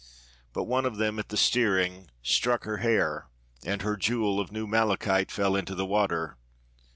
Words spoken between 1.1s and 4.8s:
at the steering struck her hair, and her jewel of new